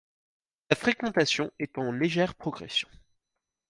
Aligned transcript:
Sa 0.71 0.75
fréquentation 0.77 1.51
est 1.59 1.77
en 1.77 1.91
légère 1.91 2.33
progression. 2.33 2.89